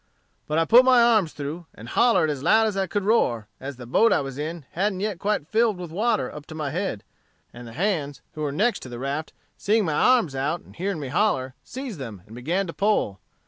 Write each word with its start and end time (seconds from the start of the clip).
But 0.47 0.57
I 0.57 0.65
put 0.65 0.83
my 0.83 0.99
arms 0.99 1.31
through, 1.31 1.67
and 1.75 1.87
hollered 1.87 2.31
as 2.31 2.41
loud 2.41 2.65
as 2.65 2.75
I 2.75 2.87
could 2.87 3.03
roar, 3.03 3.45
as 3.59 3.75
the 3.75 3.85
boat 3.85 4.11
I 4.11 4.19
was 4.19 4.35
in 4.39 4.65
hadn't 4.71 5.01
yet 5.01 5.19
quite 5.19 5.45
filled 5.47 5.77
with 5.77 5.91
water 5.91 6.33
up 6.33 6.47
to 6.47 6.55
my 6.55 6.71
head; 6.71 7.03
and 7.53 7.67
the 7.67 7.73
hands 7.73 8.23
who 8.33 8.41
were 8.41 8.51
next 8.51 8.79
to 8.79 8.89
the 8.89 8.97
raft, 8.97 9.31
seeing 9.59 9.85
my 9.85 9.93
arms 9.93 10.33
out, 10.33 10.61
and 10.61 10.75
hearing 10.75 10.99
me 10.99 11.09
holler, 11.09 11.53
seized 11.63 11.99
them, 11.99 12.23
and 12.25 12.33
began 12.33 12.65
to 12.65 12.73
pull. 12.73 13.19